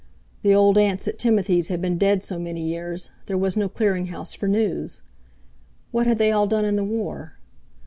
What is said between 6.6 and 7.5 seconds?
in the War?